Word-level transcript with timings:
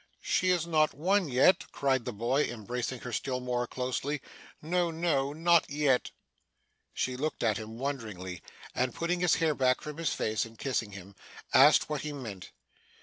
'She 0.23 0.49
is 0.49 0.65
not 0.65 0.95
one 0.95 1.29
yet!' 1.29 1.67
cried 1.71 2.05
the 2.05 2.11
boy, 2.11 2.41
embracing 2.45 3.01
her 3.01 3.13
still 3.13 3.39
more 3.39 3.67
closely. 3.67 4.19
'No, 4.59 4.89
no. 4.89 5.31
Not 5.31 5.69
yet.' 5.69 6.09
She 6.91 7.15
looked 7.15 7.43
at 7.43 7.57
him 7.57 7.77
wonderingly, 7.77 8.41
and 8.73 8.95
putting 8.95 9.19
his 9.19 9.35
hair 9.35 9.53
back 9.53 9.79
from 9.79 9.97
his 9.97 10.11
face, 10.11 10.43
and 10.43 10.57
kissing 10.57 10.93
him, 10.93 11.13
asked 11.53 11.87
what 11.87 12.01
he 12.01 12.13
meant. 12.13 12.49